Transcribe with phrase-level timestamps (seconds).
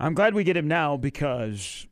[0.00, 1.86] I'm glad we get him now because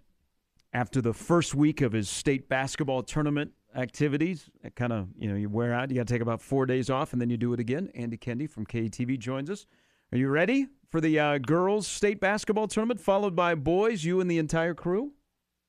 [0.73, 5.35] after the first week of his state basketball tournament activities, it kind of, you know,
[5.35, 5.91] you wear out.
[5.91, 7.91] You got to take about four days off and then you do it again.
[7.95, 9.67] Andy Kennedy from KETV joins us.
[10.13, 14.31] Are you ready for the uh, girls' state basketball tournament, followed by boys, you and
[14.31, 15.13] the entire crew?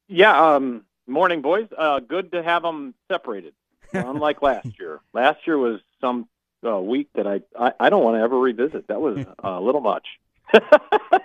[0.08, 1.68] Yeah, um, morning, boys.
[1.76, 3.54] Uh, good to have them separated,
[3.94, 4.99] unlike last year.
[5.12, 6.27] Last year was some
[6.66, 8.88] uh, week that I, I, I don't want to ever revisit.
[8.90, 10.05] That was a little much.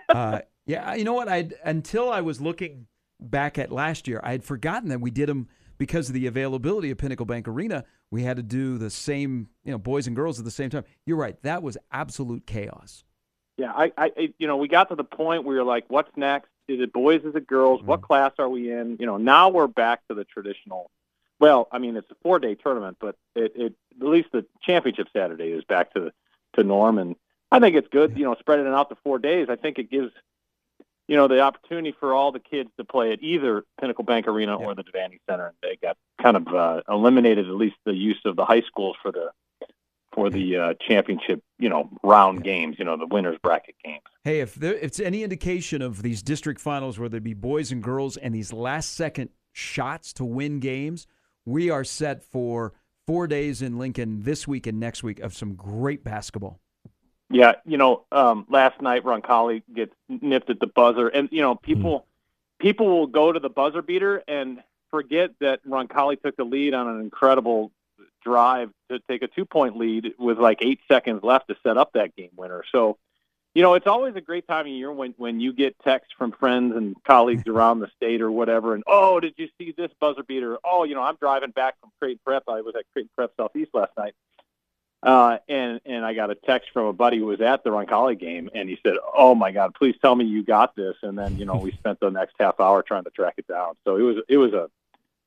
[0.08, 1.28] uh, yeah, you know what?
[1.28, 2.86] I until I was looking
[3.20, 6.90] back at last year, I had forgotten that we did them because of the availability
[6.90, 7.84] of Pinnacle Bank Arena.
[8.10, 10.84] We had to do the same, you know, boys and girls at the same time.
[11.06, 11.40] You're right.
[11.42, 13.04] That was absolute chaos.
[13.56, 16.48] Yeah, I, I, you know, we got to the point where you're like, what's next?
[16.68, 17.22] Is it boys?
[17.24, 17.80] Is it girls?
[17.80, 17.88] Mm-hmm.
[17.88, 18.96] What class are we in?
[19.00, 20.90] You know, now we're back to the traditional.
[21.38, 25.08] Well, I mean, it's a four day tournament, but it, it at least the championship
[25.12, 26.12] Saturday is back to
[26.54, 27.16] to norm, and
[27.50, 28.16] I think it's good.
[28.16, 29.48] You know, spreading it out to four days.
[29.50, 30.12] I think it gives
[31.08, 34.56] you know the opportunity for all the kids to play at either Pinnacle Bank Arena
[34.56, 35.46] or the Devaney Center.
[35.46, 38.96] And they got kind of uh, eliminated at least the use of the high schools
[39.02, 39.30] for the
[40.14, 44.02] for the uh, championship, you know, round games, you know, the winners bracket games.
[44.24, 47.72] Hey, if there, if it's any indication of these district finals where there be boys
[47.72, 51.06] and girls and these last second shots to win games,
[51.44, 52.74] we are set for
[53.06, 56.60] four days in Lincoln this week and next week of some great basketball.
[57.32, 61.54] Yeah, you know, um, last night Roncalli gets nipped at the buzzer, and you know,
[61.54, 62.06] people
[62.60, 66.88] people will go to the buzzer beater and forget that Roncalli took the lead on
[66.88, 67.72] an incredible
[68.22, 71.92] drive to take a two point lead with like eight seconds left to set up
[71.94, 72.62] that game winner.
[72.70, 72.98] So,
[73.54, 76.32] you know, it's always a great time of year when when you get texts from
[76.32, 80.22] friends and colleagues around the state or whatever, and oh, did you see this buzzer
[80.22, 80.58] beater?
[80.64, 82.44] Oh, you know, I'm driving back from Creighton Prep.
[82.46, 84.14] I was at Creighton Prep Southeast last night.
[85.02, 88.18] Uh, and and I got a text from a buddy who was at the Roncalli
[88.18, 91.36] game, and he said, "Oh my God, please tell me you got this." And then
[91.38, 93.74] you know we spent the next half hour trying to track it down.
[93.84, 94.70] So it was it was a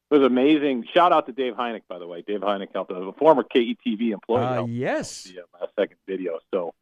[0.10, 0.86] it was amazing.
[0.94, 2.22] Shout out to Dave Heineck, by the way.
[2.22, 4.44] Dave Heineck helped a former KETV employee.
[4.44, 5.24] Uh, yes.
[5.24, 6.40] the uh, second video.
[6.54, 6.74] So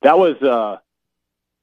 [0.00, 0.78] that was uh,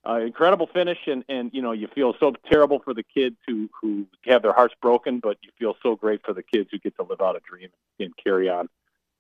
[0.04, 3.70] an incredible finish, and and you know you feel so terrible for the kids who
[3.82, 6.96] who have their hearts broken, but you feel so great for the kids who get
[6.98, 7.70] to live out a dream
[8.00, 8.70] and carry on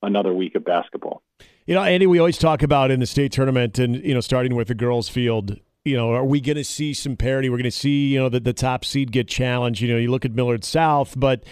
[0.04, 1.24] another week of basketball.
[1.68, 4.56] You know, Andy, we always talk about in the state tournament, and you know, starting
[4.56, 5.60] with the girls' field.
[5.84, 7.50] You know, are we going to see some parity?
[7.50, 9.82] We're going to see, you know, the, the top seed get challenged.
[9.82, 11.44] You know, you look at Millard South, but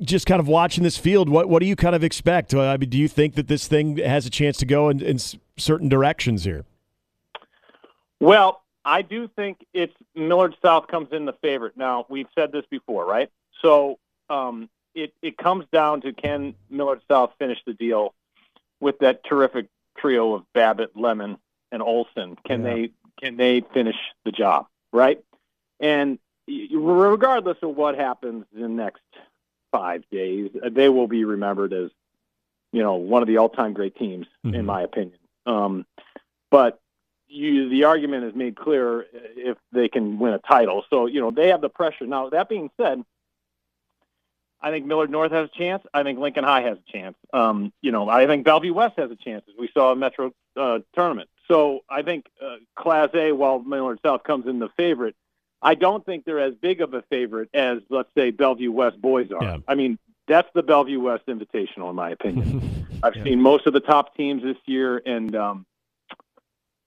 [0.00, 2.54] just kind of watching this field, what what do you kind of expect?
[2.54, 5.18] I mean, do you think that this thing has a chance to go in, in
[5.56, 6.64] certain directions here?
[8.20, 11.76] Well, I do think it's Millard South comes in the favorite.
[11.76, 13.30] Now we've said this before, right?
[13.62, 13.98] So
[14.30, 18.14] um, it it comes down to can Millard South finish the deal
[18.80, 19.66] with that terrific
[19.96, 21.38] trio of Babbitt, Lemon,
[21.72, 22.36] and Olson?
[22.46, 22.74] Can Yeah.
[22.74, 25.22] they can they finish the job, right?
[25.80, 29.02] And regardless of what happens in the next
[29.72, 31.90] five days, they will be remembered as
[32.72, 34.54] you know one of the all-time great teams, Mhm.
[34.54, 35.18] in my opinion.
[35.46, 35.86] Um,
[36.50, 36.78] but
[37.28, 40.84] you, the argument is made clear if they can win a title.
[40.90, 42.06] So you know they have the pressure.
[42.06, 43.02] Now that being said,
[44.60, 45.82] I think Millard North has a chance.
[45.92, 47.16] I think Lincoln High has a chance.
[47.32, 50.32] Um, you know, I think Bellevue West has a chance, as we saw in Metro
[50.56, 51.28] uh, tournament.
[51.48, 55.14] So I think uh, Class A, while Millard South comes in the favorite,
[55.62, 59.30] I don't think they're as big of a favorite as, let's say, Bellevue West boys
[59.30, 59.42] are.
[59.42, 59.56] Yeah.
[59.68, 62.86] I mean, that's the Bellevue West Invitational, in my opinion.
[63.02, 63.24] I've Yeah.
[63.24, 65.66] seen most of the top teams this year, and um,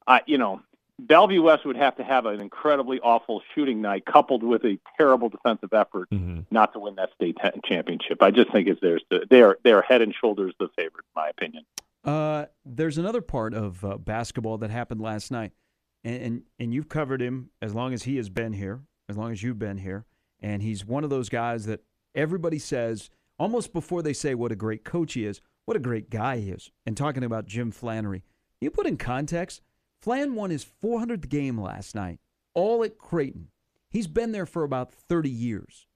[0.07, 0.61] I, you know,
[1.07, 5.29] Bellevue West would have to have an incredibly awful shooting night, coupled with a terrible
[5.29, 6.45] defensive effort, Mhm.
[6.51, 8.21] not to win that state ta- championship.
[8.21, 9.03] I just think it's theirs.
[9.11, 11.65] To, they are they are head and shoulders the favorite, in my opinion.
[12.03, 15.51] Uh, there's another part of uh, basketball that happened last night,
[16.03, 19.31] and, and and you've covered him as long as he has been here, as long
[19.31, 20.05] as you've been here,
[20.41, 21.81] and he's one of those guys that
[22.15, 26.09] everybody says almost before they say what a great coach he is, what a great
[26.09, 26.71] guy he is.
[26.85, 28.23] And talking about Jim Flanery,
[28.59, 29.61] you put in context,
[30.01, 32.19] Flan won his 400th game last night,
[32.53, 33.49] all at Creighton.
[33.89, 35.87] He's been there for about 30 years.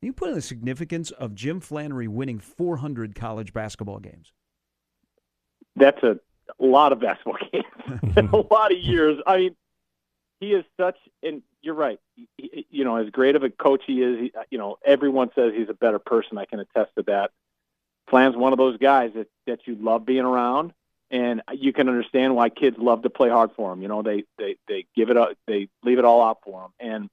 [0.00, 4.32] You put in the significance of Jim Flanery winning 400 college basketball games.
[5.76, 6.18] That's a
[6.58, 9.20] lot of basketball games, in a lot of years.
[9.26, 9.56] I mean,
[10.40, 11.98] he is such, and you're right.
[12.38, 15.30] He, you know, as great of a coach he is, he, uh, you know, everyone
[15.34, 16.38] says he's a better person.
[16.38, 17.30] I can attest to that.
[18.08, 20.72] Flan's one of those guys that that you love being around,
[21.10, 23.82] and you can understand why kids love to play hard for him.
[23.82, 26.70] You know, they they they give it up, they leave it all out for him.
[26.78, 27.10] And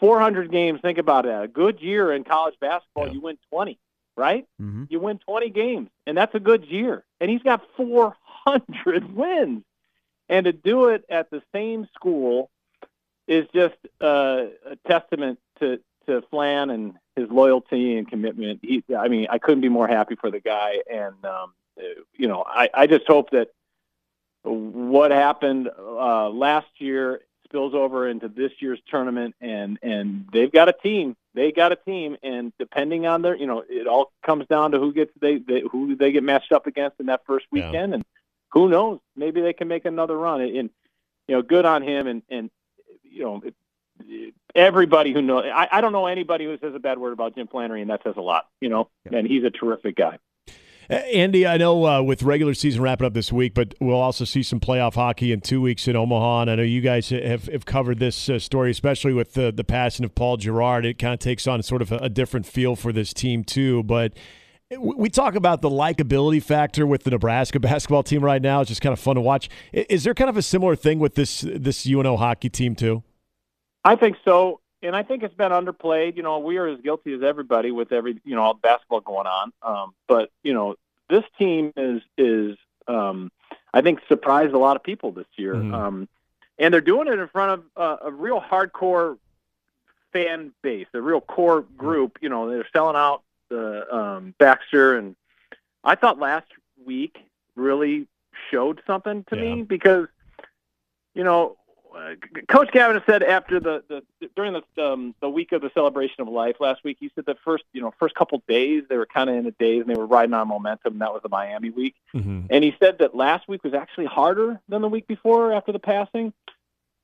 [0.00, 1.42] 400 games, think about that.
[1.44, 3.14] A good year in college basketball, Yeah.
[3.14, 3.78] you win 20,
[4.16, 4.46] right?
[4.60, 4.84] Mm-hmm.
[4.90, 7.04] You win 20 games, and that's a good year.
[7.20, 9.62] And he's got 400 wins.
[10.28, 12.50] And to do it at the same school
[13.26, 18.60] is just uh, a testament to, to Flan and his loyalty and commitment.
[18.62, 20.80] He, I mean, I couldn't be more happy for the guy.
[20.92, 21.54] And, um,
[22.16, 23.48] you know, I, I just hope that
[24.42, 30.68] what happened uh, last year spills over into this year's tournament and and they've got
[30.68, 34.46] a team they got a team and depending on their you know it all comes
[34.48, 37.46] down to who gets they, they who they get matched up against in that first
[37.52, 37.66] Yeah.
[37.68, 38.04] weekend and
[38.50, 40.70] who knows maybe they can make another run and you
[41.28, 42.50] know good on him and and
[43.04, 46.98] you know it, everybody who knows I, I don't know anybody who says a bad
[46.98, 49.18] word about Jim Flanery and that says a lot you know Yeah.
[49.18, 50.18] and he's a terrific guy Uh,
[50.88, 54.42] Andy, I know uh, with regular season wrapping up this week, but we'll also see
[54.42, 56.42] some playoff hockey in two weeks in Omaha.
[56.42, 59.64] And I know you guys have, have covered this uh, story, especially with the, the
[59.64, 60.84] passing of Paul Jerrard.
[60.84, 63.82] It kind of takes on sort of a, a different feel for this team, too.
[63.82, 64.14] But
[64.70, 68.60] we we talk about the likability factor with the Nebraska basketball team right now.
[68.60, 69.48] It's just kind of fun to watch.
[69.72, 73.02] Is there kind of a similar thing with this this UNO hockey team, too?
[73.84, 76.16] I think so, and I think it's been underplayed.
[76.16, 79.00] You know, we are as guilty as everybody with every you know all the basketball
[79.00, 79.52] going on.
[79.62, 80.76] Um, but you know,
[81.08, 82.56] this team is is
[82.88, 83.30] um,
[83.74, 85.74] I think surprised a lot of people this year, Mhm.
[85.74, 86.08] um,
[86.58, 89.18] and they're doing it in front of uh, a real hardcore
[90.12, 92.18] fan base, a real core group.
[92.20, 95.16] You know, they're selling out the um, Baxter, and
[95.84, 96.46] I thought last
[96.84, 97.16] week
[97.54, 98.06] really
[98.50, 99.42] showed something to Yeah.
[99.56, 100.08] me because
[101.14, 101.56] you know
[101.96, 102.14] uh,
[102.48, 106.28] Coach Gabinet said after the, the during the um, the week of the celebration of
[106.28, 109.30] life last week, he said the first you know first couple days they were kind
[109.30, 110.94] of in a daze and they were riding on momentum.
[110.94, 112.46] And that was the Miami week, Mm-hmm.
[112.50, 115.78] and he said that last week was actually harder than the week before after the
[115.78, 116.32] passing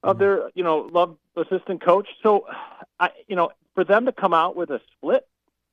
[0.03, 2.09] of their you know love assistant coach.
[2.23, 2.47] So,
[3.01, 5.27] I you know for them to come out with a split,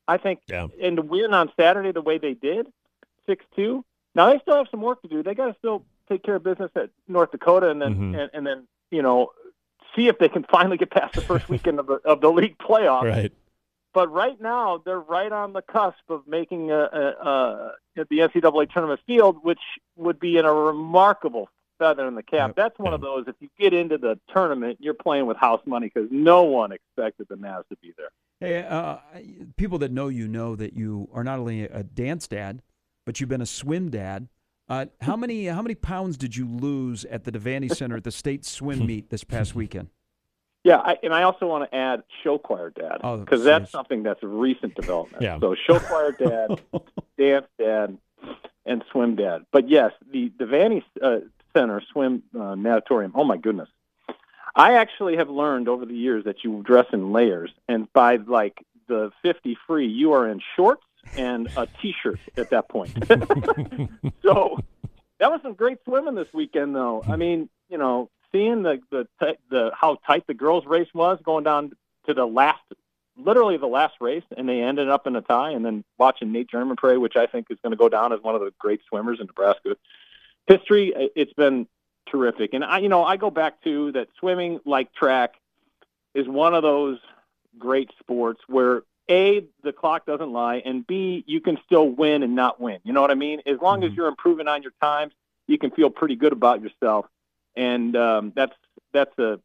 [0.07, 0.67] I think, Yeah.
[0.81, 2.67] and to win on Saturday the way they did,
[3.25, 3.83] six two.
[4.15, 5.21] Now they still have some work to do.
[5.23, 8.19] They got to still take care of business at North Dakota, and then Mhm.
[8.21, 9.31] and, and then you know
[9.95, 12.57] see if they can finally get past the first weekend of the of the league
[12.57, 13.03] playoff.
[13.03, 13.31] Right.
[13.93, 18.19] But right now they're right on the cusp of making a, a, a at the
[18.19, 19.59] NCAA tournament field, which
[19.95, 22.49] would be in a remarkable feather in the cap.
[22.49, 22.55] Yep.
[22.55, 23.25] That's one of those.
[23.27, 27.27] If you get into the tournament, you're playing with house money because no one expected
[27.29, 28.09] the Mavs to be there.
[28.41, 28.97] Hey, uh,
[29.57, 32.61] people that know you know that you are not only a dance dad,
[33.05, 34.27] but you've been a swim dad.
[34.69, 38.11] Uh, how many how many pounds did you lose at the Devaney Center at the
[38.11, 39.87] state swim meet this past weekend?
[40.63, 43.71] Yeah, I, and I also want to add show choir dad Oh, because that's jeez.
[43.71, 45.23] something that's a recent development.
[45.23, 45.39] Yeah.
[45.39, 46.61] So show choir dad,
[47.17, 47.97] dance dad,
[48.65, 49.45] and swim dad.
[49.51, 51.19] But yes, the Devaney uh,
[51.55, 53.13] Center swim uh, natatorium.
[53.15, 53.69] Oh my goodness,
[54.55, 58.63] I actually have learned over the years that you dress in layers, and by like
[58.87, 60.83] the fifty free, you are in shorts
[61.15, 62.91] and a t-shirt at that point.
[64.23, 64.59] so
[65.19, 67.03] that was some great swimming this weekend, though.
[67.07, 69.07] I mean, you know, seeing the the
[69.49, 71.71] the how tight the girls' race was going down
[72.07, 72.61] to the last,
[73.17, 75.51] literally the last race, and they ended up in a tie.
[75.51, 78.35] And then watching Nate Germonprez, which I think is going to go down as one
[78.35, 79.75] of the great swimmers in Nebraska
[80.47, 80.93] history.
[81.15, 81.67] It's been
[82.09, 85.33] terrific, and I, you know, I go back to that swimming, like track,
[86.15, 86.97] is one of those
[87.57, 92.35] great sports where a the clock doesn't lie and b you can still win and
[92.35, 93.95] not win you know what i mean as long as Mhm.
[93.97, 95.13] you're improving on your times
[95.47, 97.05] you can feel pretty good about yourself
[97.55, 98.53] and um, that's
[98.93, 99.39] that's a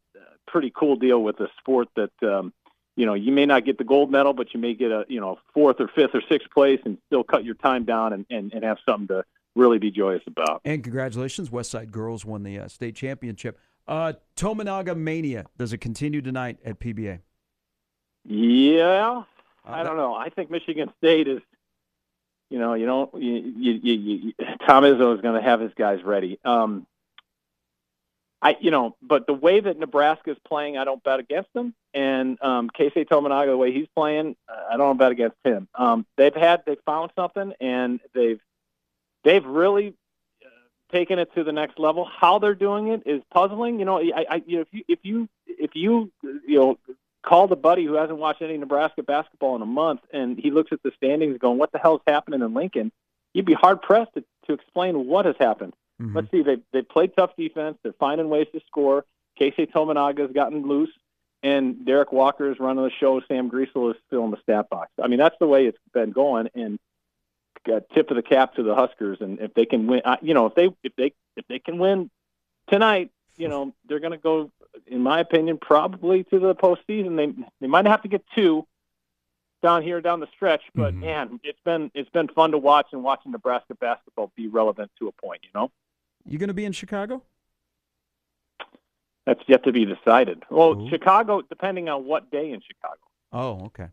[0.47, 2.53] pretty cool deal with a sport that um,
[2.95, 5.19] you know you may not get the gold medal but you may get a you
[5.19, 8.53] know fourth or fifth or sixth place and still cut your time down and, and,
[8.53, 9.23] and have something to
[9.55, 13.57] really be joyous about And congratulations, West Side Girls won the uh, state championship.
[13.87, 17.19] Uh, Tominaga Mania does it continue tonight at PBA?
[18.25, 19.23] yeah
[19.67, 20.13] I don't know.
[20.13, 21.41] I think Michigan State is,
[22.49, 23.13] you know, you don't.
[23.15, 24.33] You, you, you, you,
[24.67, 26.39] Tom Izzo is going to have his guys ready.
[26.45, 26.85] Um,
[28.41, 31.73] I, you know, but the way that Nebraska is playing, I don't bet against them.
[31.95, 35.67] And um, Keisei Tominaga, the way he's playing, uh, I don't bet against him.
[35.73, 38.39] Um, they've had, they found something, and they've,
[39.23, 39.95] they've really
[40.43, 40.47] uh,
[40.91, 42.05] taken it to the next level.
[42.05, 43.79] How they're doing it is puzzling.
[43.79, 46.77] You know, I, I you know, if you, if you, if you, you know,
[47.25, 50.71] called a buddy who hasn't watched any Nebraska basketball in a month, and he looks
[50.71, 52.91] at the standings going, "What the hell's happening in Lincoln?"
[53.33, 55.73] You'd be hard pressed to, to explain what has happened.
[56.01, 56.15] Mhm.
[56.15, 57.77] Let's see, they they played tough defense.
[57.83, 59.05] They're finding ways to score.
[59.39, 60.91] Keisei Tominaga has gotten loose,
[61.43, 63.21] and Derrick Walker is running the show.
[63.21, 64.91] Sam Griesel is still in the stat box.
[65.01, 66.49] I mean, that's the way it's been going.
[66.55, 66.79] And
[67.71, 70.33] uh, tip of the cap to the Huskers, and if they can win, uh, you
[70.33, 72.09] know, if they if they if they can win
[72.69, 74.51] tonight, you know, they're going to go,
[74.87, 77.15] in my opinion, probably to the postseason.
[77.17, 78.65] They they might have to get two
[79.63, 80.99] down here down the stretch, but Mhm.
[80.99, 85.07] man, it's been it's been fun to watch and watching Nebraska basketball be relevant to
[85.07, 85.41] a point.
[85.43, 85.71] You know,
[86.25, 87.23] You going to be in Chicago?
[89.25, 90.43] that's yet to be decided.
[90.51, 90.89] Well, Ooh.
[90.89, 92.99] Chicago, depending on what day in Chicago,
[93.31, 93.87] Oh, okay.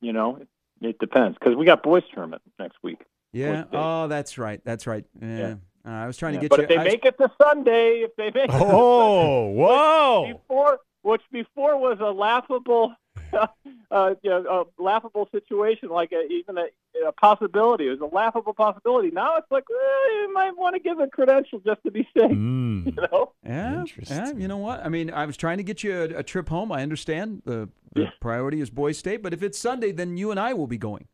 [0.00, 0.48] you know, it,
[0.80, 3.00] it depends because we got boys tournament next week.
[3.32, 3.64] Yeah.
[3.72, 4.60] Oh, that's right.
[4.64, 5.04] That's right.
[5.20, 5.56] Yeah.
[5.86, 6.66] Uh, I was trying Yeah, to get but you.
[6.66, 9.46] But if they I was- make it to Sunday, if they make it to Oh,
[9.50, 10.32] whoa!
[10.32, 12.92] before, which before was a laughable,
[13.32, 16.66] uh, you know, a laughable situation, like a, even a,
[17.06, 17.86] a possibility.
[17.86, 19.10] It was a laughable possibility.
[19.10, 22.30] Now it's like well, you might want to give a credential just to be safe.
[22.36, 22.86] Mm.
[22.86, 23.32] You know?
[23.44, 24.32] Yeah, yeah.
[24.36, 24.84] You know what?
[24.84, 26.70] I mean, I was trying to get you a, a trip home.
[26.72, 28.10] I understand the, the Yeah.
[28.20, 31.06] priority is Boys State, but if it's Sunday, then you and I will be going.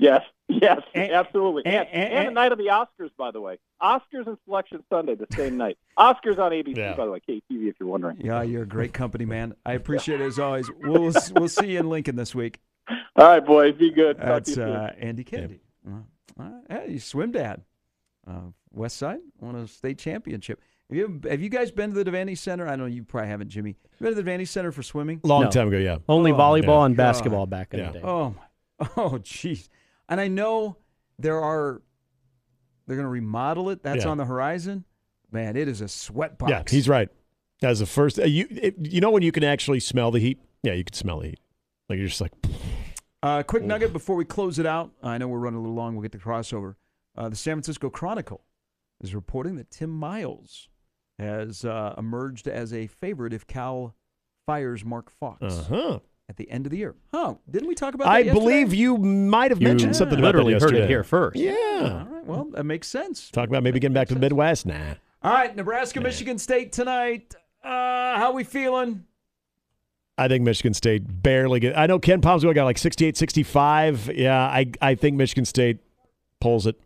[0.00, 1.62] Yes, yes, And- absolutely.
[1.66, 3.58] And, and- and- and the night of the Oscars, by the way.
[3.82, 5.76] Oscars and Selection Sunday, the same night.
[5.98, 6.94] Oscars on ABC, Yeah.
[6.96, 8.16] by the way, KETV, if you're wondering.
[8.20, 9.54] Yeah, you're a great company, man.
[9.66, 10.70] I appreciate it as always.
[10.80, 12.60] We'll we'll see you in Lincoln this week.
[12.88, 14.16] All right, boys, be good.
[14.16, 14.68] Talk to That's you soon.
[14.70, 15.60] uh, Andy Kennedy.
[15.86, 17.62] Uh, uh, hey, swim dad,
[18.26, 18.40] uh,
[18.72, 20.60] West Side won a state championship.
[20.88, 22.66] Have you have you guys been to the Devaney Center?
[22.66, 23.76] I know you probably haven't, Jimmy.
[23.98, 25.20] You been to the Devaney Center for swimming?
[25.22, 25.50] Long No.
[25.50, 25.98] time ago, yeah.
[26.08, 26.86] Only Oh, volleyball yeah.
[26.86, 27.02] and God.
[27.02, 27.92] basketball back in Yeah.
[27.92, 28.04] the day.
[28.04, 28.30] Oh,
[28.80, 29.68] my, oh, jeez.
[30.10, 30.76] And I know
[31.18, 31.80] there are.
[32.86, 33.82] They're going to remodel it.
[33.84, 34.10] That's Yeah.
[34.10, 34.84] on the horizon.
[35.30, 36.50] Man, it is a sweat box.
[36.50, 37.08] Yeah, he's right.
[37.62, 40.40] As the first, uh, you it, you know when you can actually smell the heat.
[40.64, 41.40] Yeah, you can smell the heat.
[41.88, 42.32] Like you're just like,
[43.22, 44.92] Uh, quick nugget before we close it out.
[45.02, 45.94] I know we're running a little long.
[45.94, 46.76] We'll get the crossover.
[47.14, 48.42] Uh, the San Francisco Chronicle
[49.02, 50.68] is reporting that Tim Miles
[51.18, 53.94] has uh, emerged as a favorite if Cal
[54.46, 55.98] fires Mark Fox uh huh.
[56.30, 56.94] At the end of the year.
[57.12, 57.34] Huh?
[57.50, 58.38] Didn't we talk about that I yesterday?
[58.40, 61.36] believe you might have You mentioned something about literally that heard it here first.
[61.36, 62.06] All Yeah.
[62.08, 62.24] right.
[62.24, 63.30] Well, that makes sense.
[63.30, 64.64] Talk about maybe getting back to the Midwest.
[64.64, 64.94] Nah.
[65.22, 67.34] All right, Nebraska, Michigan State tonight.
[67.62, 69.04] Uh, how we feeling?
[70.16, 71.76] I think Michigan State barely get.
[71.76, 74.10] I know Ken Palmsville got like 68, 65.
[74.14, 75.78] Yeah, I I think Michigan State
[76.40, 76.78] pulls it.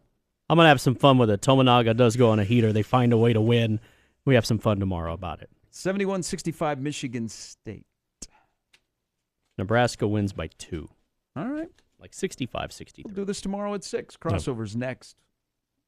[0.48, 1.42] I'm gonna have some fun with it.
[1.42, 2.72] Tominaga does go on a heater.
[2.72, 3.78] They find a way to win.
[4.24, 5.50] We have some fun tomorrow about it.
[5.72, 7.86] 71-65 Michigan State.
[9.58, 10.88] Nebraska wins by two,
[11.36, 11.68] All right.
[12.00, 12.72] like 65
[13.04, 14.16] We'll do this tomorrow at 6.
[14.16, 15.16] Crossovers next.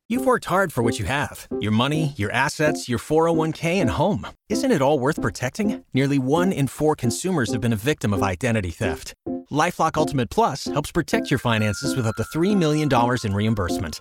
[0.08, 4.28] You've worked hard for what you have your money, your assets, your 401k, and home.
[4.48, 5.84] Isn't it all worth protecting?
[5.92, 9.14] Nearly one in four consumers have been a victim of identity theft.
[9.50, 12.88] Lifelock Ultimate Plus helps protect your finances with up to $3 million
[13.24, 14.00] in reimbursement.